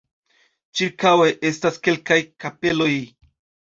Ĉirkaŭe 0.79 1.29
estas 1.53 1.79
kelkaj 1.87 2.21
kapeloj. 2.45 2.95